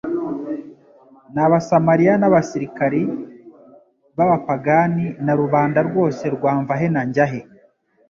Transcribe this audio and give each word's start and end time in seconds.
n'Abasamaliya 1.33 2.13
n'abasirikari 2.17 3.03
b'abapagani 4.17 5.05
na 5.25 5.33
rubanda 5.39 5.79
rwose 5.89 6.23
rwa 6.35 6.51
mvahe 6.61 6.87
na 6.95 7.01
njyahe. 7.09 7.41